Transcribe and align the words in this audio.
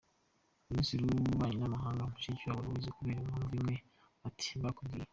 Minisitiri 0.69 1.01
wUbubanyi 1.07 1.57
nAmahanga, 1.59 2.09
Mushikiwabo 2.11 2.61
Louise 2.65 2.95
kubera 2.97 3.21
impamvu 3.21 3.53
imwe 3.59 3.75
ati 4.27 4.49
Bakubwiye. 4.63 5.05